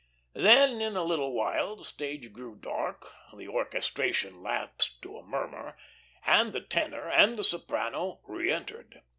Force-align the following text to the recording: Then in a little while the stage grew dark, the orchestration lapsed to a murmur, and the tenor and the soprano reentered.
Then 0.33 0.81
in 0.81 0.95
a 0.95 1.03
little 1.03 1.31
while 1.31 1.75
the 1.75 1.85
stage 1.85 2.33
grew 2.33 2.55
dark, 2.55 3.11
the 3.37 3.47
orchestration 3.47 4.41
lapsed 4.41 4.99
to 5.03 5.15
a 5.19 5.23
murmur, 5.23 5.77
and 6.25 6.53
the 6.53 6.61
tenor 6.61 7.07
and 7.07 7.37
the 7.37 7.43
soprano 7.43 8.19
reentered. 8.27 9.01